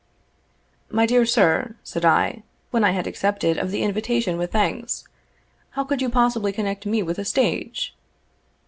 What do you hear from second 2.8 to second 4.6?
I had accepted of the invitation with